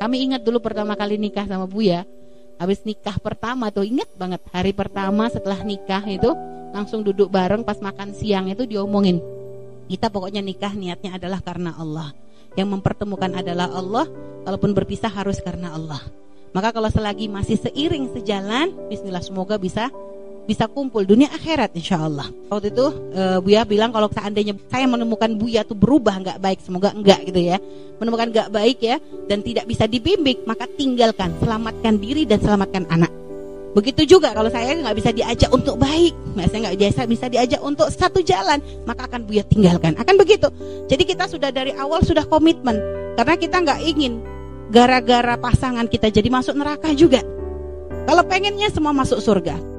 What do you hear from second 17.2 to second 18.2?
masih seiring